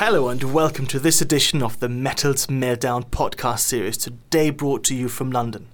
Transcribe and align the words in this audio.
Hello 0.00 0.28
and 0.28 0.54
welcome 0.54 0.86
to 0.86 1.00
this 1.00 1.20
edition 1.20 1.60
of 1.60 1.80
the 1.80 1.88
Metals 1.88 2.46
Meltdown 2.46 3.10
podcast 3.10 3.58
series, 3.58 3.96
today 3.96 4.50
brought 4.50 4.84
to 4.84 4.94
you 4.94 5.08
from 5.08 5.32
London. 5.32 5.66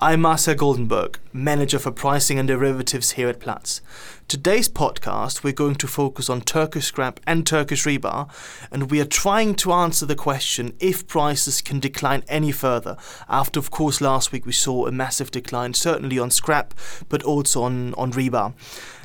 I'm 0.00 0.22
Marcel 0.22 0.56
Goldenberg, 0.56 1.18
Manager 1.32 1.78
for 1.78 1.92
Pricing 1.92 2.36
and 2.36 2.48
Derivatives 2.48 3.12
here 3.12 3.28
at 3.28 3.38
Platts. 3.38 3.80
Today's 4.26 4.68
podcast, 4.68 5.44
we're 5.44 5.52
going 5.52 5.76
to 5.76 5.86
focus 5.86 6.28
on 6.28 6.40
Turkish 6.40 6.86
scrap 6.86 7.20
and 7.28 7.46
Turkish 7.46 7.84
rebar, 7.84 8.28
and 8.72 8.90
we 8.90 9.00
are 9.00 9.04
trying 9.04 9.54
to 9.54 9.72
answer 9.72 10.04
the 10.04 10.16
question 10.16 10.74
if 10.80 11.06
prices 11.06 11.62
can 11.62 11.78
decline 11.78 12.24
any 12.26 12.50
further. 12.50 12.96
After, 13.28 13.60
of 13.60 13.70
course, 13.70 14.00
last 14.00 14.32
week 14.32 14.46
we 14.46 14.52
saw 14.52 14.88
a 14.88 14.90
massive 14.90 15.30
decline, 15.30 15.74
certainly 15.74 16.18
on 16.18 16.32
scrap, 16.32 16.74
but 17.08 17.22
also 17.22 17.62
on, 17.62 17.94
on 17.94 18.10
rebar. 18.10 18.52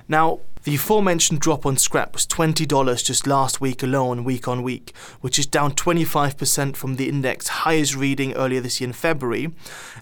Now, 0.07 0.39
the 0.65 0.73
aforementioned 0.73 1.39
drop 1.39 1.63
on 1.63 1.77
scrap 1.77 2.13
was 2.13 2.25
$20 2.25 3.05
just 3.05 3.27
last 3.27 3.61
week 3.61 3.83
alone, 3.83 4.23
week 4.23 4.47
on 4.47 4.63
week, 4.63 4.95
which 5.21 5.37
is 5.37 5.45
down 5.45 5.73
25% 5.73 6.75
from 6.75 6.95
the 6.95 7.07
index 7.07 7.47
highest 7.47 7.95
reading 7.95 8.33
earlier 8.33 8.61
this 8.61 8.81
year 8.81 8.87
in 8.87 8.93
February. 8.93 9.51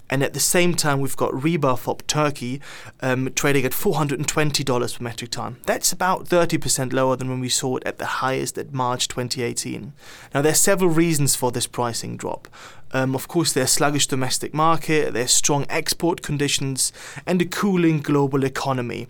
And 0.10 0.24
at 0.24 0.34
the 0.34 0.40
same 0.40 0.74
time, 0.74 1.02
we've 1.02 1.18
got 1.18 1.34
rebar 1.34 1.78
for 1.78 1.98
Turkey 2.08 2.62
um, 3.02 3.30
trading 3.36 3.66
at 3.66 3.74
$420 3.74 4.98
per 4.98 5.04
metric 5.04 5.32
ton. 5.32 5.58
That's 5.66 5.92
about 5.92 6.28
30% 6.28 6.94
lower 6.94 7.18
than 7.18 7.30
when 7.30 7.42
we 7.42 7.50
saw 7.50 7.76
it 7.76 7.84
at 7.86 7.98
the 7.98 8.06
highest 8.06 8.58
at 8.58 8.74
March 8.74 9.10
2018. 9.10 9.92
Now, 10.34 10.42
there 10.42 10.54
are 10.54 10.56
several 10.56 10.92
reasons 10.92 11.36
for 11.36 11.52
this 11.52 11.68
pricing 11.68 12.16
drop. 12.16 12.48
Um, 12.94 13.16
of 13.16 13.28
course, 13.28 13.54
there's 13.54 13.72
sluggish 13.72 14.06
domestic 14.06 14.54
market, 14.54 15.14
there's 15.14 15.34
strong 15.34 15.66
export 15.68 16.22
conditions, 16.22 16.94
and 17.26 17.42
a 17.42 17.46
cooling 17.46 18.02
global 18.02 18.44
economy, 18.44 19.08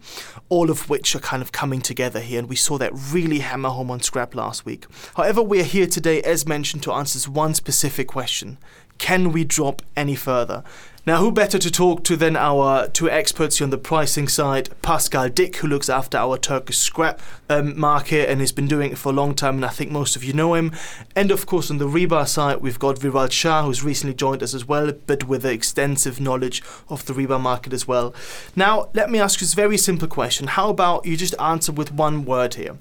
all 0.47 0.71
of 0.71 0.89
which 0.89 1.13
are 1.15 1.19
kind 1.19 1.41
of 1.41 1.42
coming 1.51 1.81
together 1.81 2.19
here. 2.19 2.39
And 2.39 2.49
we 2.49 2.55
saw 2.55 2.77
that 2.77 2.91
really 2.93 3.39
hammer 3.39 3.69
home 3.69 3.91
on 3.91 4.01
scrap 4.01 4.35
last 4.35 4.65
week. 4.65 4.85
However, 5.15 5.41
we 5.41 5.59
are 5.59 5.65
here 5.65 5.87
today, 5.87 6.21
as 6.21 6.47
mentioned, 6.47 6.83
to 6.83 6.93
answer 6.93 7.29
one 7.29 7.53
specific 7.53 8.07
question: 8.07 8.57
Can 8.97 9.31
we 9.31 9.43
drop 9.43 9.81
any 9.95 10.15
further? 10.15 10.63
Now, 11.05 11.17
who 11.17 11.33
better 11.33 11.59
to 11.59 11.69
talk 11.69 12.05
to 12.05 12.15
than 12.15 12.37
our 12.37 12.87
two 12.87 13.09
experts 13.09 13.61
on 13.61 13.71
the 13.71 13.77
pricing 13.77 14.29
side, 14.29 14.69
Pascal 14.81 15.27
Dick, 15.27 15.57
who 15.57 15.67
looks 15.67 15.89
after 15.89 16.17
our 16.17 16.37
Turkish 16.37 16.77
scrap 16.77 17.19
um, 17.49 17.77
market 17.77 18.29
and 18.29 18.39
has 18.39 18.53
been 18.53 18.69
doing 18.69 18.93
it 18.93 18.97
for 18.97 19.09
a 19.09 19.11
long 19.11 19.35
time, 19.35 19.55
and 19.55 19.65
I 19.65 19.69
think 19.69 19.91
most 19.91 20.15
of 20.15 20.23
you 20.23 20.31
know 20.31 20.53
him. 20.53 20.71
And 21.13 21.29
of 21.29 21.45
course, 21.45 21.69
on 21.69 21.77
the 21.77 21.89
rebar 21.89 22.25
side, 22.25 22.61
we've 22.61 22.79
got 22.79 22.99
Viral 22.99 23.29
Shah, 23.29 23.65
who's 23.65 23.83
recently 23.83 24.13
joined 24.13 24.41
us 24.41 24.53
as 24.53 24.65
well, 24.65 24.93
but 25.05 25.25
with 25.25 25.45
extensive 25.45 26.21
knowledge 26.21 26.63
of 26.87 27.05
the 27.05 27.11
rebar 27.13 27.41
market 27.41 27.73
as 27.73 27.85
well. 27.85 28.15
Now, 28.55 28.87
let 28.93 29.11
me 29.11 29.19
ask 29.19 29.41
you 29.41 29.45
this 29.45 29.55
very 29.55 29.77
simple 29.77 30.07
question. 30.07 30.47
How 30.47 30.69
about 30.69 31.05
you 31.05 31.17
just 31.17 31.35
answer 31.37 31.73
with 31.73 31.91
one 31.91 32.23
word 32.23 32.53
here? 32.53 32.77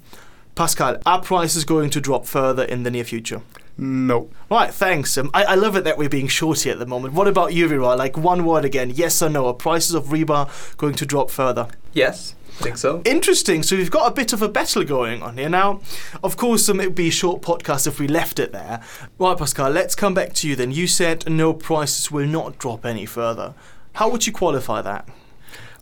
Pascal, 0.54 0.98
are 1.04 1.20
prices 1.20 1.64
going 1.64 1.90
to 1.90 2.00
drop 2.00 2.26
further 2.26 2.62
in 2.62 2.84
the 2.84 2.90
near 2.92 3.02
future? 3.02 3.42
No. 3.78 4.28
Right, 4.50 4.72
thanks. 4.72 5.16
Um, 5.16 5.30
I, 5.32 5.44
I 5.44 5.54
love 5.54 5.76
it 5.76 5.84
that 5.84 5.96
we're 5.96 6.08
being 6.08 6.28
shorty 6.28 6.70
at 6.70 6.78
the 6.78 6.86
moment. 6.86 7.14
What 7.14 7.26
about 7.26 7.54
you, 7.54 7.68
Viral? 7.68 7.96
Like 7.96 8.16
one 8.16 8.44
word 8.44 8.64
again, 8.64 8.90
yes 8.90 9.22
or 9.22 9.28
no? 9.28 9.46
Are 9.46 9.54
prices 9.54 9.94
of 9.94 10.06
rebar 10.06 10.50
going 10.76 10.94
to 10.94 11.06
drop 11.06 11.30
further? 11.30 11.68
Yes, 11.92 12.34
I 12.60 12.64
think 12.64 12.76
so. 12.76 13.02
Interesting. 13.04 13.62
So 13.62 13.76
we've 13.76 13.90
got 13.90 14.10
a 14.10 14.14
bit 14.14 14.32
of 14.32 14.42
a 14.42 14.48
battle 14.48 14.84
going 14.84 15.22
on 15.22 15.38
here. 15.38 15.48
Now, 15.48 15.80
of 16.22 16.36
course, 16.36 16.68
um, 16.68 16.80
it 16.80 16.86
would 16.86 16.94
be 16.94 17.08
a 17.08 17.12
short 17.12 17.42
podcast 17.42 17.86
if 17.86 17.98
we 17.98 18.08
left 18.08 18.38
it 18.38 18.52
there. 18.52 18.82
Right, 19.18 19.36
Pascal, 19.36 19.70
let's 19.70 19.94
come 19.94 20.14
back 20.14 20.34
to 20.34 20.48
you 20.48 20.54
then. 20.54 20.70
You 20.72 20.86
said 20.86 21.28
no 21.28 21.52
prices 21.54 22.10
will 22.10 22.26
not 22.26 22.58
drop 22.58 22.84
any 22.84 23.06
further. 23.06 23.54
How 23.94 24.08
would 24.10 24.26
you 24.26 24.32
qualify 24.32 24.82
that? 24.82 25.08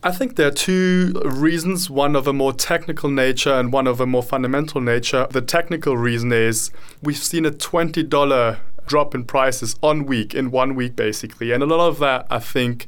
I 0.02 0.12
think 0.12 0.36
there 0.36 0.48
are 0.48 0.50
two 0.50 1.12
reasons, 1.26 1.90
one 1.90 2.16
of 2.16 2.26
a 2.26 2.32
more 2.32 2.54
technical 2.54 3.10
nature 3.10 3.52
and 3.52 3.70
one 3.70 3.86
of 3.86 4.00
a 4.00 4.06
more 4.06 4.22
fundamental 4.22 4.80
nature. 4.80 5.26
The 5.28 5.42
technical 5.42 5.94
reason 5.94 6.32
is 6.32 6.70
we've 7.02 7.18
seen 7.18 7.44
a 7.44 7.50
$20 7.50 8.58
drop 8.86 9.14
in 9.14 9.24
prices 9.24 9.76
on 9.82 10.06
week, 10.06 10.34
in 10.34 10.50
one 10.50 10.74
week 10.74 10.96
basically. 10.96 11.52
And 11.52 11.62
a 11.62 11.66
lot 11.66 11.86
of 11.86 11.98
that, 11.98 12.26
I 12.30 12.38
think, 12.38 12.86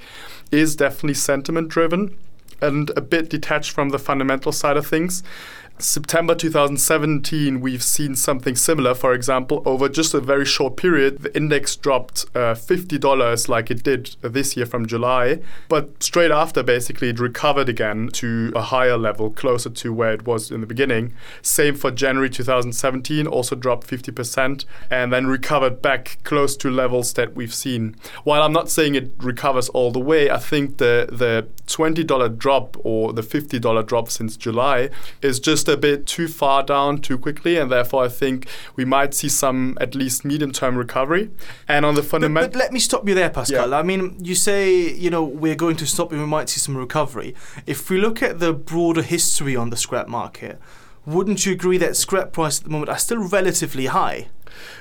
is 0.50 0.74
definitely 0.74 1.12
sentiment 1.14 1.68
driven 1.68 2.16
and 2.62 2.90
a 2.96 3.02
bit 3.02 3.28
detached 3.28 3.72
from 3.72 3.90
the 3.90 3.98
fundamental 3.98 4.50
side 4.50 4.78
of 4.78 4.86
things. 4.86 5.22
September 5.78 6.34
2017, 6.34 7.60
we've 7.60 7.82
seen 7.82 8.14
something 8.14 8.54
similar. 8.54 8.94
For 8.94 9.12
example, 9.14 9.62
over 9.64 9.88
just 9.88 10.14
a 10.14 10.20
very 10.20 10.44
short 10.44 10.76
period, 10.76 11.22
the 11.22 11.36
index 11.36 11.74
dropped 11.74 12.26
uh, 12.34 12.54
$50 12.54 13.48
like 13.48 13.70
it 13.70 13.82
did 13.82 14.14
this 14.20 14.56
year 14.56 14.66
from 14.66 14.86
July. 14.86 15.40
But 15.68 16.02
straight 16.02 16.30
after, 16.30 16.62
basically, 16.62 17.08
it 17.08 17.18
recovered 17.18 17.68
again 17.68 18.08
to 18.14 18.52
a 18.54 18.62
higher 18.62 18.96
level, 18.96 19.30
closer 19.30 19.70
to 19.70 19.92
where 19.92 20.12
it 20.12 20.24
was 20.24 20.50
in 20.50 20.60
the 20.60 20.66
beginning. 20.66 21.14
Same 21.42 21.74
for 21.74 21.90
January 21.90 22.30
2017, 22.30 23.26
also 23.26 23.56
dropped 23.56 23.86
50% 23.86 24.64
and 24.90 25.12
then 25.12 25.26
recovered 25.26 25.82
back 25.82 26.18
close 26.22 26.56
to 26.58 26.70
levels 26.70 27.12
that 27.14 27.34
we've 27.34 27.54
seen. 27.54 27.96
While 28.22 28.42
I'm 28.42 28.52
not 28.52 28.70
saying 28.70 28.94
it 28.94 29.10
recovers 29.18 29.68
all 29.70 29.90
the 29.90 30.00
way, 30.00 30.30
I 30.30 30.38
think 30.38 30.78
the, 30.78 31.08
the 31.10 31.48
$20 31.66 32.38
drop 32.38 32.76
or 32.84 33.12
the 33.12 33.22
$50 33.22 33.86
drop 33.86 34.10
since 34.10 34.36
July 34.36 34.90
is 35.22 35.40
just 35.40 35.61
a 35.68 35.76
bit 35.76 36.06
too 36.06 36.28
far 36.28 36.62
down 36.62 36.98
too 36.98 37.18
quickly, 37.18 37.56
and 37.56 37.70
therefore 37.70 38.04
I 38.04 38.08
think 38.08 38.46
we 38.76 38.84
might 38.84 39.14
see 39.14 39.28
some 39.28 39.76
at 39.80 39.94
least 39.94 40.24
medium 40.24 40.52
term 40.52 40.76
recovery. 40.76 41.30
And 41.68 41.84
on 41.84 41.94
the 41.94 42.02
fundamental, 42.02 42.48
but, 42.48 42.52
but, 42.52 42.58
let 42.58 42.72
me 42.72 42.80
stop 42.80 43.08
you 43.08 43.14
there, 43.14 43.30
Pascal. 43.30 43.70
Yeah. 43.70 43.78
I 43.78 43.82
mean, 43.82 44.16
you 44.20 44.34
say 44.34 44.92
you 44.92 45.10
know 45.10 45.24
we're 45.24 45.54
going 45.54 45.76
to 45.76 45.86
stop 45.86 46.12
and 46.12 46.20
we 46.20 46.26
might 46.26 46.48
see 46.48 46.60
some 46.60 46.76
recovery. 46.76 47.34
If 47.66 47.90
we 47.90 47.98
look 47.98 48.22
at 48.22 48.40
the 48.40 48.52
broader 48.52 49.02
history 49.02 49.56
on 49.56 49.70
the 49.70 49.76
scrap 49.76 50.08
market, 50.08 50.60
wouldn't 51.04 51.44
you 51.44 51.52
agree 51.52 51.78
that 51.78 51.96
scrap 51.96 52.32
prices 52.32 52.60
at 52.60 52.64
the 52.64 52.70
moment 52.70 52.90
are 52.90 52.98
still 52.98 53.26
relatively 53.26 53.86
high? 53.86 54.28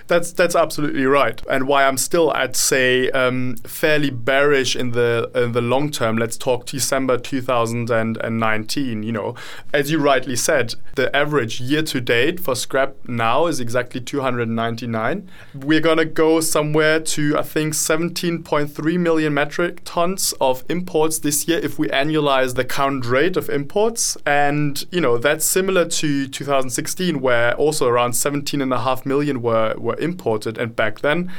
That's 0.08 0.34
that's 0.34 0.56
absolutely 0.56 1.06
right, 1.06 1.42
and 1.50 1.68
why 1.68 1.86
I'm 1.86 1.98
still, 1.98 2.32
I'd 2.32 2.56
say, 2.56 3.10
um, 3.12 3.56
fairly 3.64 4.10
bearish 4.10 4.76
in 4.76 4.92
the 4.92 5.32
in 5.34 5.54
the 5.54 5.62
long 5.62 5.90
term. 5.90 6.18
Let's 6.18 6.38
talk 6.38 6.66
December 6.66 7.18
2019. 7.18 9.04
You 9.04 9.12
know, 9.12 9.36
as 9.74 9.92
you 9.92 10.00
rightly 10.00 10.36
said, 10.36 10.76
the 10.96 11.16
average 11.16 11.62
year 11.62 11.82
to 11.84 12.02
date 12.02 12.40
for 12.40 12.56
scrap 12.56 12.96
now 13.08 13.48
is 13.48 13.60
exactly 13.60 14.02
299. 14.02 15.30
We're 15.54 15.80
gonna 15.80 16.06
go 16.06 16.42
somewhere 16.42 17.00
to 17.00 17.38
I 17.38 17.44
think 17.44 17.74
17.3 17.74 19.00
million 19.00 19.34
metric 19.34 19.82
tons 19.86 20.34
of 20.42 20.66
imports 20.70 21.20
this 21.20 21.48
year 21.48 21.60
if 21.60 21.80
we 21.80 21.88
annualize 21.88 22.56
the 22.56 22.66
current 22.66 23.06
rate 23.06 23.38
of 23.38 23.50
imports, 23.50 24.18
and 24.26 24.86
you 24.92 25.00
know 25.00 25.18
that's 25.18 25.46
similar 25.46 25.86
to 25.86 26.28
2016, 26.28 27.22
where 27.22 27.54
also 27.56 27.88
around 27.88 28.12
17.5 28.12 29.06
million 29.06 29.42
were 29.42 29.61
were 29.78 29.98
imported, 30.00 30.58
and 30.58 30.76
back 30.76 31.02
then 31.02 31.32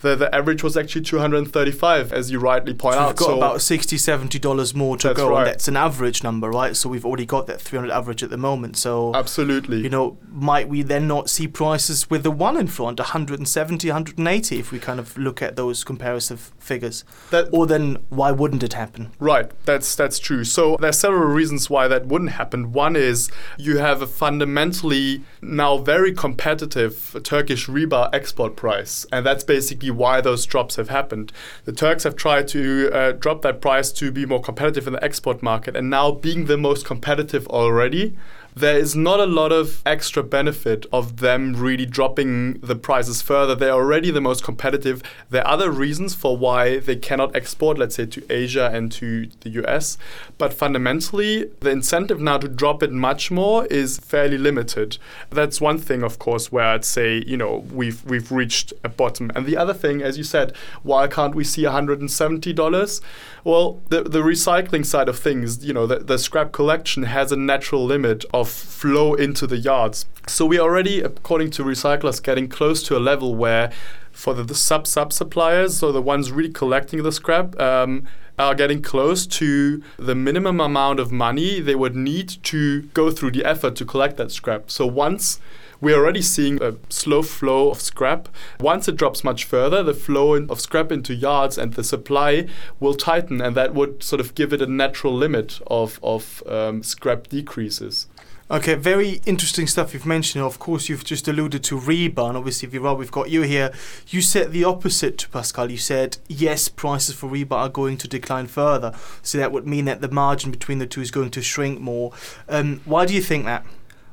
the, 0.00 0.16
the 0.16 0.34
average 0.34 0.62
was 0.62 0.76
actually 0.76 1.02
235, 1.02 2.12
as 2.12 2.30
you 2.30 2.38
rightly 2.38 2.74
point 2.74 2.94
so 2.94 3.00
out. 3.00 3.08
We've 3.08 3.16
got 3.16 3.26
so 3.26 3.36
about 3.36 3.62
60 3.62 3.96
$70 3.96 4.74
more 4.74 4.96
to 4.98 5.14
go, 5.14 5.30
right. 5.30 5.38
and 5.38 5.46
that's 5.46 5.68
an 5.68 5.76
average 5.76 6.22
number, 6.22 6.50
right? 6.50 6.74
So 6.74 6.88
we've 6.88 7.04
already 7.04 7.26
got 7.26 7.46
that 7.46 7.60
300 7.60 7.92
average 7.92 8.22
at 8.22 8.30
the 8.30 8.36
moment. 8.36 8.76
So 8.76 9.14
absolutely, 9.14 9.80
you 9.82 9.90
know, 9.90 10.16
might 10.28 10.68
we 10.68 10.82
then 10.82 11.06
not 11.06 11.28
see 11.28 11.46
prices 11.48 12.08
with 12.08 12.22
the 12.22 12.30
one 12.30 12.56
in 12.56 12.66
front 12.66 12.98
170, 12.98 13.88
180 13.88 14.58
if 14.58 14.72
we 14.72 14.78
kind 14.78 14.98
of 14.98 15.16
look 15.18 15.42
at 15.42 15.56
those 15.56 15.84
comparative 15.84 16.52
figures? 16.58 17.04
That, 17.30 17.48
or 17.52 17.66
then 17.66 17.98
why 18.08 18.32
wouldn't 18.32 18.62
it 18.62 18.72
happen? 18.72 19.12
Right, 19.18 19.50
that's 19.66 19.94
that's 19.94 20.18
true. 20.18 20.44
So 20.44 20.76
there's 20.80 20.98
several 20.98 21.28
reasons 21.28 21.68
why 21.68 21.88
that 21.88 22.06
wouldn't 22.06 22.32
happen. 22.32 22.72
One 22.72 22.96
is 22.96 23.30
you 23.58 23.78
have 23.78 24.00
a 24.00 24.06
fundamentally 24.06 25.24
now 25.42 25.78
very 25.78 26.12
competitive 26.12 27.16
Turkish 27.22 27.66
rebar 27.66 28.10
export 28.12 28.56
price, 28.56 29.06
and 29.12 29.24
that's 29.24 29.44
basically 29.44 29.90
why 29.90 30.20
those 30.20 30.44
drops 30.46 30.76
have 30.76 30.88
happened. 30.88 31.32
The 31.64 31.72
Turks 31.72 32.04
have 32.04 32.16
tried 32.16 32.48
to 32.48 32.90
uh, 32.92 33.12
drop 33.12 33.42
that 33.42 33.60
price 33.60 33.92
to 33.92 34.12
be 34.12 34.26
more 34.26 34.42
competitive 34.42 34.86
in 34.86 34.92
the 34.92 35.04
export 35.04 35.42
market, 35.42 35.76
and 35.76 35.88
now 35.90 36.12
being 36.12 36.46
the 36.46 36.58
most 36.58 36.84
competitive 36.84 37.46
already, 37.48 38.16
there 38.54 38.78
is 38.78 38.96
not 38.96 39.20
a 39.20 39.26
lot 39.26 39.52
of 39.52 39.82
extra 39.86 40.22
benefit 40.22 40.86
of 40.92 41.18
them 41.18 41.54
really 41.54 41.86
dropping 41.86 42.54
the 42.60 42.74
prices 42.74 43.22
further. 43.22 43.54
They're 43.54 43.72
already 43.72 44.10
the 44.10 44.20
most 44.20 44.42
competitive. 44.42 45.02
There 45.30 45.46
are 45.46 45.52
other 45.52 45.70
reasons 45.70 46.14
for 46.14 46.36
why 46.36 46.78
they 46.78 46.96
cannot 46.96 47.34
export, 47.34 47.78
let's 47.78 47.94
say, 47.94 48.06
to 48.06 48.22
Asia 48.30 48.70
and 48.72 48.90
to 48.92 49.28
the 49.40 49.50
US. 49.64 49.98
But 50.38 50.52
fundamentally, 50.52 51.50
the 51.60 51.70
incentive 51.70 52.20
now 52.20 52.38
to 52.38 52.48
drop 52.48 52.82
it 52.82 52.92
much 52.92 53.30
more 53.30 53.66
is 53.66 53.98
fairly 53.98 54.38
limited. 54.38 54.98
That's 55.30 55.60
one 55.60 55.78
thing, 55.78 56.02
of 56.02 56.18
course, 56.18 56.50
where 56.50 56.66
I'd 56.66 56.84
say, 56.84 57.22
you 57.26 57.36
know, 57.36 57.64
we've 57.72 58.04
we've 58.04 58.32
reached 58.32 58.72
a 58.82 58.88
bottom. 58.88 59.30
And 59.34 59.46
the 59.46 59.56
other 59.56 59.74
thing, 59.74 60.02
as 60.02 60.18
you 60.18 60.24
said, 60.24 60.54
why 60.82 61.06
can't 61.06 61.34
we 61.34 61.44
see 61.44 61.62
$170? 61.62 63.00
Well, 63.44 63.80
the, 63.88 64.02
the 64.02 64.20
recycling 64.20 64.84
side 64.84 65.08
of 65.08 65.18
things, 65.18 65.64
you 65.64 65.72
know, 65.72 65.86
the, 65.86 65.98
the 65.98 66.18
scrap 66.18 66.52
collection 66.52 67.04
has 67.04 67.32
a 67.32 67.36
natural 67.36 67.84
limit 67.84 68.24
of 68.34 68.39
flow 68.44 69.14
into 69.14 69.46
the 69.46 69.58
yards. 69.58 70.06
So 70.26 70.46
we 70.46 70.58
are 70.58 70.62
already, 70.62 71.00
according 71.00 71.50
to 71.52 71.64
recyclers, 71.64 72.22
getting 72.22 72.48
close 72.48 72.82
to 72.84 72.96
a 72.96 73.00
level 73.00 73.34
where 73.34 73.70
for 74.12 74.34
the, 74.34 74.44
the 74.44 74.54
sub 74.54 74.86
sub 74.86 75.12
suppliers, 75.12 75.78
so 75.78 75.92
the 75.92 76.02
ones 76.02 76.30
really 76.30 76.50
collecting 76.52 77.02
the 77.02 77.12
scrap, 77.12 77.58
um, 77.60 78.06
are 78.38 78.54
getting 78.54 78.80
close 78.80 79.26
to 79.26 79.82
the 79.98 80.14
minimum 80.14 80.60
amount 80.60 80.98
of 80.98 81.12
money 81.12 81.60
they 81.60 81.74
would 81.74 81.94
need 81.94 82.28
to 82.42 82.82
go 82.94 83.10
through 83.10 83.30
the 83.30 83.44
effort 83.44 83.76
to 83.76 83.84
collect 83.84 84.16
that 84.16 84.30
scrap. 84.30 84.70
So 84.70 84.86
once 84.86 85.40
we're 85.80 85.96
already 85.96 86.22
seeing 86.22 86.62
a 86.62 86.76
slow 86.88 87.22
flow 87.22 87.70
of 87.70 87.80
scrap. 87.80 88.28
Once 88.58 88.86
it 88.86 88.96
drops 88.96 89.24
much 89.24 89.44
further, 89.44 89.82
the 89.82 89.94
flow 89.94 90.34
of 90.34 90.60
scrap 90.60 90.92
into 90.92 91.14
yards 91.14 91.56
and 91.56 91.72
the 91.72 91.84
supply 91.84 92.46
will 92.78 92.94
tighten, 92.94 93.40
and 93.40 93.56
that 93.56 93.74
would 93.74 94.02
sort 94.02 94.20
of 94.20 94.34
give 94.34 94.52
it 94.52 94.60
a 94.60 94.66
natural 94.66 95.14
limit 95.14 95.60
of, 95.68 95.98
of 96.02 96.42
um, 96.46 96.82
scrap 96.82 97.28
decreases. 97.28 98.08
Okay, 98.50 98.74
very 98.74 99.20
interesting 99.26 99.68
stuff 99.68 99.94
you've 99.94 100.04
mentioned. 100.04 100.42
Of 100.42 100.58
course, 100.58 100.88
you've 100.88 101.04
just 101.04 101.28
alluded 101.28 101.62
to 101.62 101.78
rebar, 101.78 102.30
and 102.30 102.36
obviously, 102.36 102.68
Viral, 102.68 102.98
we've 102.98 103.12
got 103.12 103.30
you 103.30 103.42
here. 103.42 103.72
You 104.08 104.20
said 104.20 104.50
the 104.50 104.64
opposite 104.64 105.18
to 105.18 105.28
Pascal. 105.28 105.70
You 105.70 105.76
said, 105.76 106.18
yes, 106.26 106.68
prices 106.68 107.14
for 107.14 107.30
rebar 107.30 107.58
are 107.58 107.68
going 107.68 107.96
to 107.98 108.08
decline 108.08 108.48
further. 108.48 108.92
So 109.22 109.38
that 109.38 109.52
would 109.52 109.68
mean 109.68 109.84
that 109.84 110.00
the 110.00 110.10
margin 110.10 110.50
between 110.50 110.78
the 110.78 110.86
two 110.88 111.00
is 111.00 111.12
going 111.12 111.30
to 111.30 111.42
shrink 111.42 111.80
more. 111.80 112.12
Um, 112.48 112.80
why 112.86 113.06
do 113.06 113.14
you 113.14 113.22
think 113.22 113.44
that? 113.44 113.64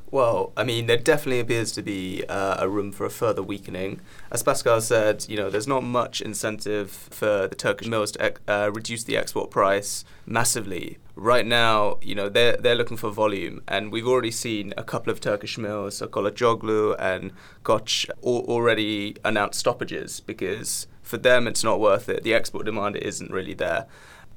Well, 0.09 0.53
I 0.55 0.63
mean, 0.63 0.85
there 0.85 0.97
definitely 0.97 1.41
appears 1.41 1.73
to 1.73 1.81
be 1.81 2.23
uh, 2.29 2.55
a 2.59 2.69
room 2.69 2.93
for 2.93 3.05
a 3.05 3.09
further 3.09 3.43
weakening. 3.43 3.99
As 4.31 4.41
Pascal 4.41 4.79
said, 4.79 5.25
you 5.27 5.35
know, 5.35 5.49
there's 5.49 5.67
not 5.67 5.83
much 5.83 6.21
incentive 6.21 6.89
for 6.91 7.47
the 7.47 7.55
Turkish 7.55 7.89
mills 7.89 8.13
to 8.13 8.33
uh, 8.47 8.71
reduce 8.73 9.03
the 9.03 9.17
export 9.17 9.51
price 9.51 10.05
massively. 10.25 10.97
Right 11.15 11.45
now, 11.45 11.97
you 12.01 12.15
know, 12.15 12.29
they're 12.29 12.55
they're 12.55 12.75
looking 12.75 12.95
for 12.95 13.09
volume, 13.09 13.61
and 13.67 13.91
we've 13.91 14.07
already 14.07 14.31
seen 14.31 14.73
a 14.77 14.83
couple 14.83 15.11
of 15.11 15.19
Turkish 15.19 15.57
mills, 15.57 15.97
so 15.97 16.07
Karacaoğlu 16.07 16.95
and 16.99 17.33
Koç, 17.63 18.09
already 18.21 19.17
announced 19.25 19.59
stoppages 19.59 20.21
because 20.21 20.87
for 21.01 21.17
them 21.17 21.47
it's 21.47 21.63
not 21.63 21.81
worth 21.81 22.07
it. 22.07 22.23
The 22.23 22.33
export 22.33 22.65
demand 22.65 22.95
isn't 22.97 23.31
really 23.31 23.55
there. 23.55 23.87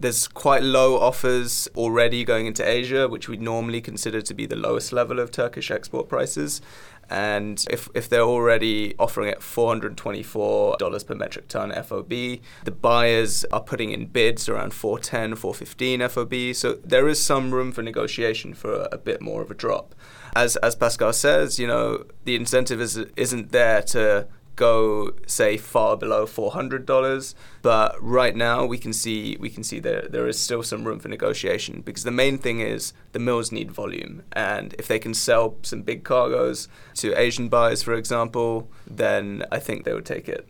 There's 0.01 0.27
quite 0.29 0.63
low 0.63 0.99
offers 0.99 1.69
already 1.77 2.25
going 2.25 2.47
into 2.47 2.67
Asia, 2.67 3.07
which 3.07 3.29
we'd 3.29 3.43
normally 3.43 3.83
consider 3.83 4.23
to 4.23 4.35
be 4.35 4.47
the 4.47 4.57
lowest 4.57 4.93
level 4.93 5.21
of 5.21 5.31
Turkish 5.31 5.71
export 5.71 6.09
prices. 6.09 6.63
And 7.11 7.63
if, 7.69 7.89
if 7.93 8.09
they're 8.09 8.23
already 8.23 8.95
offering 8.99 9.31
at 9.31 9.41
$424 9.41 11.07
per 11.07 11.15
metric 11.15 11.49
ton 11.49 11.71
FOB, 11.71 12.09
the 12.09 12.71
buyers 12.71 13.45
are 13.53 13.61
putting 13.61 13.91
in 13.91 14.07
bids 14.07 14.49
around 14.49 14.73
410, 14.73 15.35
415 15.35 16.09
FOB. 16.09 16.55
So 16.55 16.75
there 16.85 17.09
is 17.09 17.23
some 17.23 17.51
room 17.51 17.73
for 17.73 17.83
negotiation 17.83 18.55
for 18.55 18.89
a, 18.93 18.97
bit 18.97 19.21
more 19.21 19.43
of 19.43 19.51
a 19.51 19.55
drop. 19.55 19.95
As, 20.37 20.57
as 20.57 20.77
Pascal 20.77 21.13
says, 21.13 21.59
you 21.59 21.67
know, 21.67 22.05
the 22.25 22.37
incentive 22.37 22.81
is, 22.81 22.97
isn't 22.97 23.51
there 23.51 23.83
to 23.83 24.29
go 24.61 25.11
say 25.27 25.57
far 25.57 25.97
below 25.97 26.27
four 26.27 26.53
hundred 26.53 26.85
dollars. 26.87 27.35
But 27.63 27.97
right 28.01 28.37
now 28.37 28.67
we 28.67 28.79
can 28.79 28.93
see 28.93 29.37
we 29.41 29.51
can 29.51 29.65
see 29.65 29.81
that 29.81 30.13
there 30.13 30.29
is 30.29 30.39
still 30.39 30.63
some 30.63 30.85
room 30.85 31.01
for 31.01 31.09
negotiation 31.09 31.81
because 31.81 32.05
the 32.05 32.19
main 32.23 32.39
thing 32.39 32.61
is 32.61 32.93
the 33.13 33.19
mills 33.19 33.51
need 33.51 33.73
volume, 33.73 34.23
and 34.33 34.75
if 34.79 34.87
they 34.87 34.99
can 34.99 35.15
sell 35.15 35.57
some 35.63 35.83
big 35.83 36.05
cargoes 36.05 36.69
to 36.97 37.19
Asian 37.19 37.49
buyers, 37.49 37.83
for 37.83 37.95
example, 37.95 38.69
then 38.87 39.45
I 39.51 39.59
think 39.59 39.85
they 39.85 39.95
would 39.95 40.07
take 40.07 40.29
it. 40.29 40.47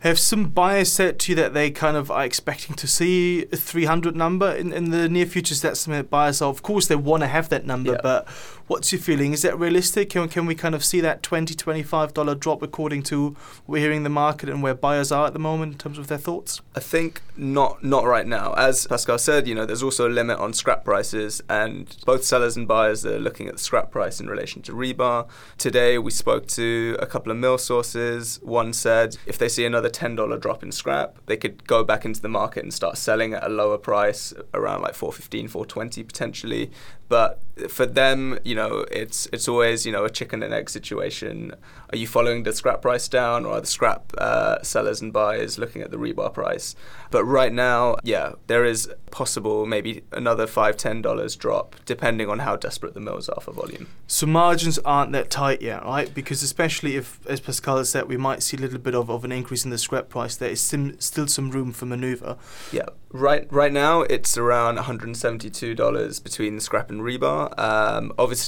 Have 0.00 0.18
some 0.18 0.50
buyers 0.50 0.92
said 0.92 1.18
to 1.20 1.32
you 1.32 1.36
that 1.36 1.54
they 1.54 1.70
kind 1.70 1.96
of 1.96 2.10
are 2.10 2.24
expecting 2.24 2.76
to 2.76 2.86
see 2.86 3.46
a 3.50 3.56
300 3.56 4.14
number 4.14 4.52
in, 4.52 4.70
in 4.72 4.90
the 4.90 5.08
near 5.08 5.24
future? 5.24 5.54
Is 5.54 5.62
that 5.62 5.78
something 5.78 5.98
that 6.02 6.10
buyers 6.10 6.42
are? 6.42 6.50
Of 6.50 6.62
course, 6.62 6.86
they 6.86 6.96
want 6.96 7.22
to 7.22 7.26
have 7.26 7.48
that 7.48 7.64
number, 7.64 7.92
yeah. 7.92 8.00
but 8.02 8.28
what's 8.66 8.92
your 8.92 9.00
feeling? 9.00 9.32
Is 9.32 9.42
that 9.42 9.58
realistic? 9.58 10.10
Can, 10.10 10.28
can 10.28 10.46
we 10.46 10.54
kind 10.54 10.74
of 10.74 10.84
see 10.84 11.00
that 11.00 11.22
$20, 11.22 11.54
$25 11.54 12.40
drop 12.40 12.62
according 12.62 13.02
to 13.04 13.36
we're 13.66 13.80
hearing 13.80 14.02
the 14.02 14.10
market 14.10 14.48
and 14.48 14.62
where 14.62 14.74
buyers 14.74 15.12
are 15.12 15.26
at 15.26 15.32
the 15.32 15.38
moment 15.38 15.72
in 15.72 15.78
terms 15.78 15.98
of 15.98 16.08
their 16.08 16.18
thoughts? 16.18 16.60
I 16.74 16.80
think 16.80 17.22
not 17.36 17.84
not 17.84 18.04
right 18.04 18.26
now. 18.26 18.52
As 18.54 18.86
Pascal 18.86 19.18
said, 19.18 19.46
you 19.46 19.54
know, 19.54 19.66
there's 19.66 19.82
also 19.82 20.08
a 20.08 20.10
limit 20.10 20.38
on 20.38 20.52
scrap 20.52 20.84
prices, 20.84 21.42
and 21.48 21.96
both 22.04 22.24
sellers 22.24 22.56
and 22.56 22.66
buyers 22.66 23.04
are 23.06 23.18
looking 23.18 23.46
at 23.48 23.54
the 23.54 23.60
scrap 23.60 23.90
price 23.90 24.20
in 24.20 24.28
relation 24.28 24.62
to 24.62 24.72
rebar. 24.72 25.28
Today, 25.58 25.98
we 25.98 26.10
spoke 26.10 26.46
to 26.48 26.96
a 27.00 27.06
couple 27.06 27.30
of 27.30 27.38
mill 27.38 27.58
sources. 27.58 28.40
One 28.42 28.72
said 28.72 29.16
if 29.26 29.38
they 29.38 29.48
see 29.48 29.64
another 29.64 29.90
$10 29.90 30.40
drop 30.40 30.62
in 30.62 30.72
scrap, 30.72 31.18
they 31.26 31.36
could 31.36 31.66
go 31.66 31.84
back 31.84 32.04
into 32.04 32.20
the 32.20 32.28
market 32.28 32.62
and 32.62 32.72
start 32.72 32.98
selling 32.98 33.34
at 33.34 33.44
a 33.44 33.48
lower 33.48 33.78
price, 33.78 34.32
around 34.54 34.82
like 34.82 34.94
415, 34.94 35.48
420 35.48 36.02
potentially. 36.02 36.70
But 37.08 37.40
for 37.68 37.86
them, 37.86 38.38
you 38.44 38.55
know, 38.56 38.84
it's 38.90 39.28
it's 39.32 39.46
always 39.46 39.86
you 39.86 39.92
know 39.92 40.04
a 40.04 40.10
chicken 40.10 40.42
and 40.42 40.52
egg 40.52 40.68
situation. 40.68 41.52
Are 41.90 41.96
you 41.96 42.08
following 42.08 42.42
the 42.42 42.52
scrap 42.52 42.82
price 42.82 43.06
down, 43.06 43.46
or 43.46 43.52
are 43.54 43.60
the 43.60 43.66
scrap 43.66 44.12
uh, 44.18 44.60
sellers 44.62 45.00
and 45.00 45.12
buyers 45.12 45.58
looking 45.58 45.82
at 45.82 45.92
the 45.92 45.96
rebar 45.98 46.34
price? 46.34 46.74
But 47.12 47.24
right 47.24 47.52
now, 47.52 47.96
yeah, 48.02 48.32
there 48.48 48.64
is 48.64 48.90
possible 49.12 49.64
maybe 49.66 50.02
another 50.10 50.46
five 50.48 50.76
ten 50.76 51.00
dollars 51.00 51.36
drop, 51.36 51.76
depending 51.84 52.28
on 52.28 52.40
how 52.40 52.56
desperate 52.56 52.94
the 52.94 53.00
mills 53.00 53.28
are 53.28 53.40
for 53.40 53.52
volume. 53.52 53.86
So 54.08 54.26
margins 54.26 54.78
aren't 54.80 55.12
that 55.12 55.30
tight 55.30 55.62
yet, 55.62 55.84
right? 55.84 56.12
Because 56.12 56.42
especially 56.42 56.96
if, 56.96 57.24
as 57.26 57.40
Pascal 57.40 57.78
has 57.78 57.88
said, 57.88 58.08
we 58.08 58.16
might 58.16 58.42
see 58.42 58.56
a 58.56 58.60
little 58.60 58.78
bit 58.78 58.94
of, 58.94 59.10
of 59.10 59.24
an 59.24 59.32
increase 59.32 59.64
in 59.64 59.70
the 59.70 59.78
scrap 59.78 60.08
price. 60.08 60.36
There 60.36 60.50
is 60.50 60.60
sim- 60.60 60.98
still 61.00 61.26
some 61.26 61.50
room 61.50 61.72
for 61.72 61.86
maneuver. 61.86 62.36
Yeah, 62.72 62.86
right. 63.10 63.46
Right 63.52 63.72
now, 63.72 64.02
it's 64.02 64.36
around 64.36 64.76
one 64.76 64.84
hundred 64.84 65.06
and 65.06 65.16
seventy-two 65.16 65.74
dollars 65.74 66.18
between 66.18 66.56
the 66.56 66.60
scrap 66.60 66.90
and 66.90 67.00
rebar. 67.02 67.56
Um, 67.58 68.12
obviously, 68.18 68.45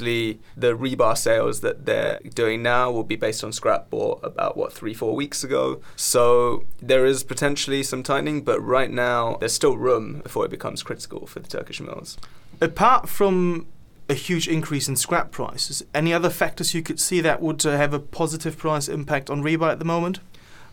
the 0.56 0.76
rebar 0.76 1.16
sales 1.16 1.60
that 1.60 1.86
they're 1.86 2.20
doing 2.34 2.62
now 2.62 2.90
will 2.90 3.04
be 3.04 3.16
based 3.16 3.42
on 3.44 3.52
scrap 3.52 3.90
bought 3.90 4.20
about 4.22 4.56
what 4.56 4.72
three, 4.72 4.94
four 4.94 5.14
weeks 5.14 5.44
ago. 5.44 5.80
So 5.96 6.64
there 6.80 7.06
is 7.06 7.24
potentially 7.24 7.82
some 7.82 8.02
tightening, 8.02 8.42
but 8.42 8.60
right 8.60 8.90
now 8.90 9.36
there's 9.40 9.54
still 9.54 9.76
room 9.76 10.20
before 10.20 10.44
it 10.44 10.50
becomes 10.50 10.82
critical 10.82 11.26
for 11.26 11.40
the 11.40 11.48
Turkish 11.48 11.80
mills. 11.80 12.18
Apart 12.60 13.08
from 13.08 13.66
a 14.08 14.14
huge 14.14 14.48
increase 14.48 14.88
in 14.88 14.96
scrap 14.96 15.30
prices, 15.30 15.84
any 15.94 16.12
other 16.12 16.30
factors 16.30 16.74
you 16.74 16.82
could 16.82 16.98
see 16.98 17.20
that 17.20 17.42
would 17.42 17.64
uh, 17.66 17.76
have 17.76 17.92
a 17.92 17.98
positive 17.98 18.56
price 18.56 18.88
impact 18.88 19.28
on 19.28 19.42
rebar 19.42 19.70
at 19.70 19.78
the 19.78 19.84
moment? 19.84 20.20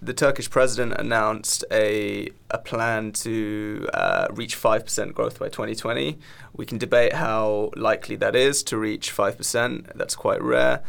The 0.01 0.13
Turkish 0.13 0.49
president 0.49 0.93
announced 0.99 1.63
a 1.71 2.29
a 2.49 2.57
plan 2.57 3.11
to 3.11 3.87
uh, 3.93 4.27
reach 4.31 4.55
five 4.55 4.83
percent 4.83 5.13
growth 5.13 5.39
by 5.39 5.49
2020. 5.49 6.17
We 6.53 6.65
can 6.65 6.77
debate 6.77 7.13
how 7.13 7.71
likely 7.75 8.15
that 8.17 8.35
is 8.35 8.63
to 8.63 8.77
reach 8.77 9.11
five 9.11 9.37
percent. 9.37 9.91
That's 9.95 10.15
quite 10.15 10.41
rare. 10.41 10.83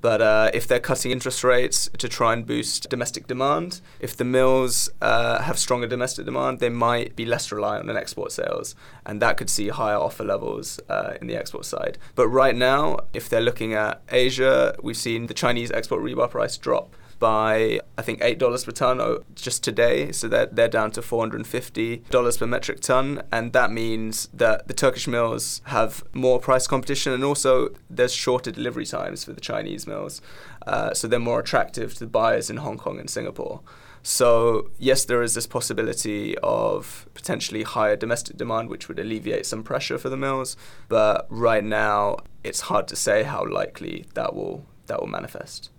But 0.00 0.22
uh, 0.22 0.50
if 0.54 0.66
they're 0.66 0.80
cutting 0.80 1.10
interest 1.10 1.44
rates 1.44 1.90
to 1.98 2.08
try 2.08 2.32
and 2.32 2.46
boost 2.46 2.88
domestic 2.88 3.26
demand, 3.26 3.80
if 4.00 4.16
the 4.16 4.24
mills 4.24 4.88
uh, 5.02 5.42
have 5.42 5.58
stronger 5.58 5.86
domestic 5.86 6.24
demand, 6.24 6.58
they 6.58 6.70
might 6.70 7.16
be 7.16 7.26
less 7.26 7.52
reliant 7.52 7.88
on 7.90 7.96
export 7.96 8.32
sales, 8.32 8.74
and 9.04 9.20
that 9.20 9.36
could 9.36 9.50
see 9.50 9.68
higher 9.68 9.98
offer 9.98 10.24
levels 10.24 10.80
uh, 10.88 11.14
in 11.20 11.26
the 11.26 11.36
export 11.36 11.66
side. 11.66 11.98
But 12.14 12.28
right 12.28 12.56
now, 12.56 13.00
if 13.12 13.28
they're 13.28 13.40
looking 13.40 13.74
at 13.74 14.02
Asia, 14.10 14.74
we've 14.82 14.96
seen 14.96 15.26
the 15.26 15.34
Chinese 15.34 15.70
export 15.70 16.02
rebar 16.02 16.30
price 16.30 16.56
drop 16.56 16.96
by 17.20 17.78
I 17.98 18.02
think 18.02 18.20
eight 18.22 18.38
dollars 18.38 18.64
per 18.64 18.72
ton 18.72 19.18
just 19.34 19.62
today. 19.62 20.10
So 20.10 20.26
they're 20.26 20.46
they're 20.46 20.68
down 20.68 20.90
to 20.92 21.02
four 21.02 21.20
hundred 21.20 21.36
and 21.36 21.46
fifty 21.46 21.98
dollars 22.10 22.38
per 22.38 22.46
metric 22.46 22.80
ton, 22.80 23.22
and 23.30 23.52
that 23.52 23.70
means 23.70 24.28
that 24.32 24.66
the 24.66 24.74
Turkish 24.74 25.06
mills 25.06 25.60
have 25.64 26.02
more 26.14 26.40
price 26.40 26.66
competition, 26.66 27.12
and 27.12 27.22
also 27.22 27.68
there's 27.90 28.14
shorter 28.14 28.50
delivery 28.50 28.86
times 28.86 29.24
for 29.24 29.32
the 29.34 29.40
Chinese 29.40 29.79
mills, 29.86 30.20
uh, 30.66 30.94
so 30.94 31.08
they're 31.08 31.18
more 31.18 31.40
attractive 31.40 31.94
to 31.94 32.06
buyers 32.06 32.50
in 32.50 32.58
Hong 32.58 32.78
Kong 32.78 32.98
and 32.98 33.08
Singapore. 33.08 33.60
So, 34.02 34.70
yes, 34.78 35.04
there 35.04 35.22
is 35.22 35.34
this 35.34 35.46
possibility 35.46 36.36
of 36.38 37.06
potentially 37.12 37.64
higher 37.64 37.96
domestic 37.96 38.36
demand, 38.36 38.70
which 38.70 38.88
would 38.88 38.98
alleviate 38.98 39.44
some 39.44 39.62
pressure 39.62 39.98
for 39.98 40.08
the 40.08 40.16
mills. 40.16 40.56
But 40.88 41.26
right 41.28 41.62
now, 41.62 42.16
it's 42.42 42.62
hard 42.62 42.88
to 42.88 42.96
say 42.96 43.24
how 43.24 43.44
likely 43.46 44.06
that 44.14 44.34
will, 44.34 44.64
that 44.86 45.00
will 45.00 45.06
manifest. 45.06 45.70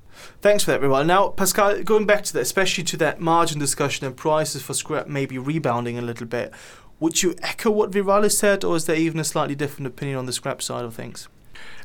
Thanks 0.41 0.63
for 0.63 0.71
that, 0.71 0.75
everyone. 0.75 1.07
Now, 1.07 1.29
Pascal, 1.29 1.81
going 1.81 2.05
back 2.05 2.23
to 2.25 2.33
that, 2.33 2.41
especially 2.41 2.83
to 2.85 2.97
that 2.97 3.19
margin 3.19 3.57
discussion 3.57 4.05
and 4.05 4.15
prices 4.15 4.61
for 4.61 4.75
scrap 4.75 5.07
maybe 5.07 5.39
rebounding 5.39 5.97
a 5.97 6.01
little 6.01 6.27
bit, 6.27 6.53
would 6.99 7.23
you 7.23 7.35
echo 7.41 7.71
what 7.71 7.89
Viral's 7.89 8.37
said, 8.37 8.63
or 8.63 8.75
is 8.75 8.85
there 8.85 8.95
even 8.95 9.19
a 9.19 9.23
slightly 9.23 9.55
different 9.55 9.87
opinion 9.87 10.19
on 10.19 10.27
the 10.27 10.33
scrap 10.33 10.61
side 10.61 10.85
of 10.85 10.93
things? 10.93 11.27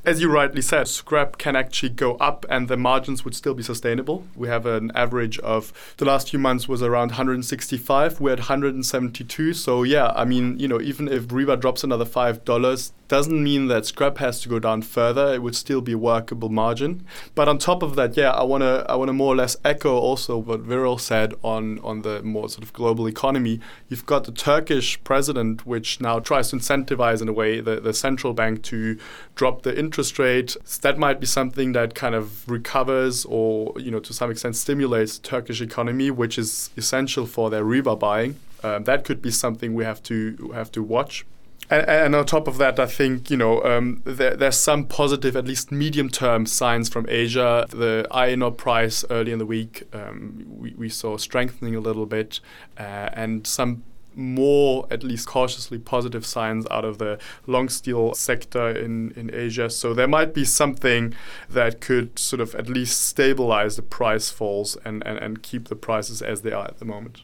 As 0.07 0.21
you 0.21 0.31
rightly 0.31 0.63
said, 0.63 0.87
scrap 0.87 1.37
can 1.37 1.57
actually 1.57 1.89
go 1.89 2.15
up 2.19 2.47
and 2.49 2.69
the 2.69 2.77
margins 2.77 3.25
would 3.25 3.35
still 3.35 3.55
be 3.55 3.65
sustainable. 3.65 4.25
We 4.37 4.47
have 4.47 4.65
an 4.65 4.93
average 4.95 5.41
of 5.41 5.73
the 5.97 6.05
last 6.05 6.31
few 6.31 6.39
months 6.39 6.69
was 6.69 6.81
around 6.81 7.09
165. 7.09 8.21
We're 8.21 8.35
at 8.35 8.39
172. 8.39 9.53
So 9.55 9.83
yeah, 9.83 10.13
I 10.15 10.25
mean, 10.25 10.61
you 10.61 10.69
know, 10.69 10.81
even 10.81 11.09
if 11.09 11.25
rebar 11.25 11.59
drops 11.59 11.83
another 11.83 12.05
five 12.05 12.45
dollars, 12.45 12.93
doesn't 13.09 13.43
mean 13.43 13.69
that 13.69 13.87
scrap 13.87 14.19
has 14.19 14.41
to 14.43 14.49
go 14.49 14.59
down 14.59 14.83
further. 14.83 15.35
It 15.35 15.43
would 15.43 15.57
still 15.57 15.81
be 15.81 15.93
a 15.93 15.99
workable 15.99 16.51
margin. 16.51 17.05
But 17.35 17.49
on 17.49 17.59
top 17.59 17.83
of 17.83 17.97
that, 17.97 18.17
yeah, 18.17 18.31
I 18.31 18.45
wanna 18.45 18.85
I 18.89 18.95
wanna 18.95 19.13
more 19.13 19.33
or 19.33 19.37
less 19.37 19.57
echo 19.65 19.97
also 19.97 20.39
what 20.39 20.63
Viral 20.63 21.01
said 21.01 21.35
on 21.43 21.81
on 21.81 22.03
the 22.03 22.23
more 22.23 22.49
sort 22.49 22.63
of 22.63 22.73
global 22.73 23.09
economy. 23.09 23.61
You've 23.89 24.07
got 24.07 24.25
the 24.25 24.33
Turkish 24.33 25.03
president, 25.03 25.67
which 25.67 26.01
now 26.01 26.21
tries 26.21 26.51
to 26.51 26.57
incentivize 26.57 27.21
in 27.23 27.29
a 27.29 27.33
way 27.33 27.61
the, 27.61 27.81
the 27.81 27.93
central 27.93 28.33
bank 28.33 28.63
to 28.65 28.99
drop 29.35 29.63
the 29.63 29.77
interest 29.77 29.96
rate. 30.19 30.57
That 30.83 30.99
might 30.99 31.21
be 31.21 31.27
something 31.27 31.73
that 31.73 31.95
kind 31.95 32.15
of 32.15 32.49
recovers 32.49 33.25
or 33.27 33.73
you 33.79 33.91
know 33.91 34.01
to 34.01 34.13
some 34.13 34.31
extent 34.31 34.57
stimulates 34.57 35.19
Turkish 35.19 35.61
economy, 35.61 36.11
which 36.11 36.39
is 36.39 36.71
essential 36.77 37.27
for 37.27 37.51
their 37.51 37.65
rebar 37.65 37.99
buying. 37.99 38.37
Um, 38.63 38.85
that 38.85 39.05
could 39.05 39.21
be 39.23 39.31
something 39.31 39.75
we 39.75 39.85
have 39.85 40.03
to 40.05 40.51
have 40.55 40.73
to 40.73 40.83
watch 40.83 41.25
And, 41.71 41.89
and, 41.89 42.15
on 42.15 42.27
top 42.27 42.49
of 42.49 42.59
that, 42.59 42.79
I 42.79 42.87
think 42.87 43.31
you 43.31 43.37
know 43.37 43.63
um, 43.65 44.03
there, 44.05 44.37
there's 44.37 44.59
some 44.59 44.85
positive, 44.87 45.37
at 45.37 45.47
least 45.47 45.73
medium-term 45.73 46.47
signs 46.47 46.89
from 46.89 47.07
Asia. 47.09 47.67
The 47.69 48.07
iron 48.11 48.43
ore 48.43 48.53
price 48.53 49.05
early 49.11 49.33
in 49.33 49.39
the 49.39 49.47
week 49.47 49.83
um, 49.93 50.45
we, 50.47 50.75
we 50.77 50.89
saw 50.89 51.17
strengthening 51.17 51.75
a 51.75 51.81
little 51.81 52.07
bit, 52.07 52.41
uh, 52.79 53.11
and 53.13 53.47
some 53.47 53.83
more, 54.17 54.87
at 54.91 55.03
least 55.03 55.27
cautiously 55.27 55.79
positive 55.79 56.25
signs 56.25 56.67
out 56.71 56.85
of 56.85 56.99
the 56.99 57.19
long 57.47 57.69
steel 57.69 58.15
sector 58.15 58.71
in, 58.71 59.13
in 59.13 59.33
Asia. 59.33 59.71
So 59.71 59.95
there 59.95 60.09
might 60.09 60.35
be 60.35 60.45
something 60.45 61.15
that 61.49 61.81
could 61.81 62.19
sort 62.19 62.41
of 62.41 62.55
at 62.55 62.69
least 62.69 63.03
stabilize 63.03 63.77
the 63.77 63.83
price 63.83 64.31
falls 64.31 64.77
and, 64.85 65.07
and, 65.07 65.19
and 65.19 65.43
keep 65.43 65.69
the 65.69 65.77
prices 65.77 66.23
as 66.23 66.43
they 66.43 66.53
are 66.53 66.65
at 66.65 66.79
the 66.79 66.85
moment. 66.85 67.23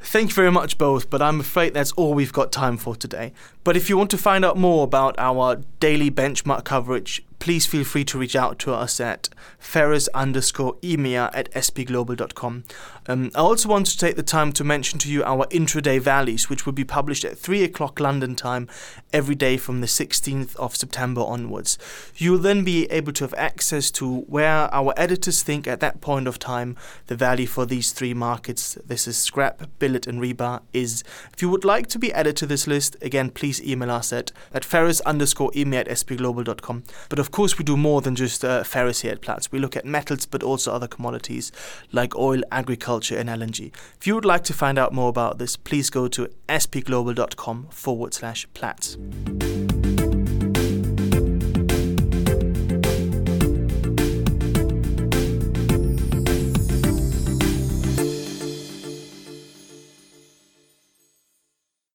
Thank 0.00 0.30
you 0.30 0.34
very 0.34 0.52
much, 0.52 0.76
both, 0.76 1.08
but 1.08 1.22
I'm 1.22 1.40
afraid 1.40 1.72
that's 1.72 1.92
all 1.92 2.12
we've 2.12 2.32
got 2.32 2.52
time 2.52 2.76
for 2.76 2.94
today. 2.94 3.32
But 3.64 3.74
if 3.74 3.88
you 3.88 3.96
want 3.96 4.10
to 4.10 4.18
find 4.18 4.44
out 4.44 4.58
more 4.58 4.84
about 4.84 5.18
our 5.18 5.62
daily 5.80 6.10
benchmark 6.10 6.64
coverage, 6.64 7.24
please 7.44 7.66
feel 7.66 7.84
free 7.84 8.06
to 8.06 8.18
reach 8.18 8.34
out 8.34 8.58
to 8.58 8.72
us 8.72 8.98
at 8.98 9.28
ferrous 9.58 10.08
underscore 10.14 10.76
emea 10.76 11.30
at 11.34 11.52
spglobal.com. 11.52 12.64
Um, 13.06 13.30
I 13.34 13.40
also 13.40 13.68
want 13.68 13.86
to 13.88 13.98
take 13.98 14.16
the 14.16 14.22
time 14.22 14.50
to 14.54 14.64
mention 14.64 14.98
to 15.00 15.12
you 15.12 15.22
our 15.24 15.46
intraday 15.48 16.00
valleys, 16.00 16.48
which 16.48 16.64
will 16.64 16.72
be 16.72 16.84
published 16.84 17.22
at 17.22 17.36
3 17.36 17.62
o'clock 17.62 18.00
London 18.00 18.34
time 18.34 18.66
every 19.12 19.34
day 19.34 19.58
from 19.58 19.82
the 19.82 19.86
16th 19.86 20.56
of 20.56 20.74
September 20.74 21.20
onwards. 21.20 21.76
You 22.16 22.32
will 22.32 22.38
then 22.38 22.64
be 22.64 22.90
able 22.90 23.12
to 23.12 23.24
have 23.24 23.34
access 23.34 23.90
to 23.90 24.20
where 24.20 24.74
our 24.74 24.94
editors 24.96 25.42
think 25.42 25.68
at 25.68 25.80
that 25.80 26.00
point 26.00 26.26
of 26.26 26.38
time 26.38 26.78
the 27.08 27.14
value 27.14 27.46
for 27.46 27.66
these 27.66 27.92
three 27.92 28.14
markets, 28.14 28.78
this 28.86 29.06
is 29.06 29.18
scrap, 29.18 29.68
billet, 29.78 30.06
and 30.06 30.18
rebar, 30.22 30.62
is. 30.72 31.04
If 31.34 31.42
you 31.42 31.50
would 31.50 31.66
like 31.66 31.88
to 31.88 31.98
be 31.98 32.10
added 32.14 32.38
to 32.38 32.46
this 32.46 32.66
list, 32.66 32.96
again, 33.02 33.28
please 33.28 33.62
email 33.62 33.90
us 33.90 34.14
at, 34.14 34.32
at 34.54 34.64
ferrous 34.64 35.02
underscore 35.02 35.50
emea 35.50 35.80
at 35.80 35.88
spglobal.com. 35.88 36.84
But 37.10 37.18
of 37.18 37.33
course, 37.34 37.58
we 37.58 37.64
do 37.64 37.76
more 37.76 38.00
than 38.00 38.14
just 38.14 38.44
uh, 38.44 38.62
ferrous 38.62 39.00
here 39.00 39.10
at 39.10 39.20
Platts. 39.20 39.50
We 39.50 39.58
look 39.58 39.76
at 39.76 39.84
metals, 39.84 40.24
but 40.24 40.44
also 40.44 40.72
other 40.72 40.86
commodities 40.86 41.50
like 41.90 42.14
oil, 42.14 42.42
agriculture, 42.52 43.18
and 43.18 43.28
LNG. 43.28 43.72
If 43.98 44.06
you 44.06 44.14
would 44.14 44.24
like 44.24 44.44
to 44.44 44.52
find 44.52 44.78
out 44.78 44.92
more 44.92 45.08
about 45.08 45.38
this, 45.38 45.56
please 45.56 45.90
go 45.90 46.06
to 46.06 46.30
spglobal.com 46.48 47.66
forward 47.70 48.14
slash 48.14 48.46
Platts. 48.54 48.96